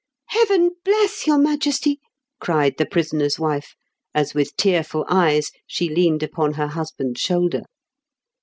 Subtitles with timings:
[0.29, 1.99] "Heaven bless your Majesty!"
[2.39, 3.75] cried the prisoner's wife,
[4.15, 7.61] as with tearful eyes she leaded upon her husband's shoulder.